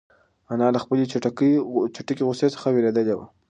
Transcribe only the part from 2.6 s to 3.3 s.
وېرېدلې وه.